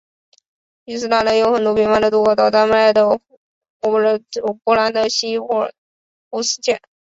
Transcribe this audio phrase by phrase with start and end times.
[0.85, 3.21] 于斯塔德有很多频繁的渡口到丹麦的博恩
[3.99, 5.71] 霍尔姆和波兰的希维诺
[6.31, 6.81] 乌伊希切。